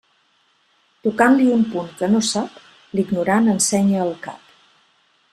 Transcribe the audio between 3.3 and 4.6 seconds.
ensenya el cap.